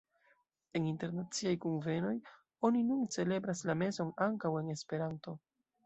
[0.79, 2.15] En internaciaj kunvenoj
[2.71, 5.41] oni nun celebras la meson ankaŭ en Esperanto.